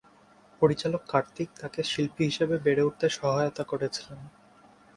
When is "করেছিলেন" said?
3.63-4.19